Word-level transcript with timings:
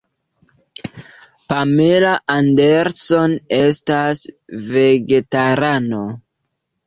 Pamela 1.51 2.13
Anderson 2.37 3.35
estas 3.59 4.23
vegetarano. 4.73 6.01